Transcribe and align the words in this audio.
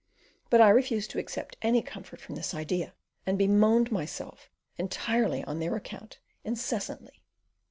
But 0.49 0.61
I 0.61 0.69
refused 0.69 1.11
to 1.11 1.19
accept 1.19 1.57
any 1.61 1.83
comfort 1.83 2.21
from 2.21 2.33
this 2.33 2.55
idea, 2.55 2.95
and 3.27 3.37
bemoaned 3.37 3.91
myself, 3.91 4.49
entirely 4.79 5.43
on 5.43 5.59
their 5.59 5.75
account, 5.75 6.17
incessantly. 6.43 7.21